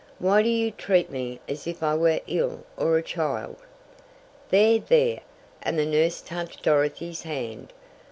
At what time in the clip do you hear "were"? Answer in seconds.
1.93-2.21